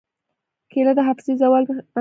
کېله 0.71 0.91
د 0.97 0.99
حافظې 1.07 1.33
زوال 1.41 1.63
مخنیوی 1.63 1.81
کوي. 1.83 1.89